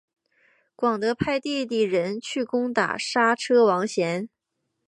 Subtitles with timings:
[0.75, 4.29] 广德派弟弟仁去攻打莎车王贤。